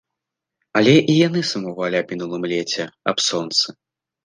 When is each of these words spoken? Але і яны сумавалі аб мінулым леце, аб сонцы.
Але 0.79 0.93
і 1.11 1.17
яны 1.27 1.43
сумавалі 1.51 1.95
аб 2.01 2.07
мінулым 2.15 2.43
леце, 2.55 2.91
аб 3.15 3.25
сонцы. 3.29 3.79